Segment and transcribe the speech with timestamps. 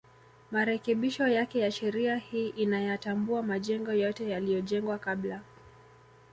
[0.51, 5.41] Marekebisho yake ya sheria hii inayatambua majengo yote yaliyojengwa kabla